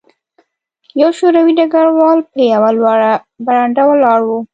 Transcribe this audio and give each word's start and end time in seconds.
یو 1.01 1.09
شوروي 1.17 1.53
ډګروال 1.59 2.19
په 2.31 2.39
یوه 2.53 2.69
لوړه 2.77 3.11
برنډه 3.45 3.83
ولاړ 3.89 4.19
و 4.25 4.29